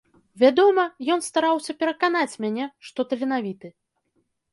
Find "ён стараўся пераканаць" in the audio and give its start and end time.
1.15-2.39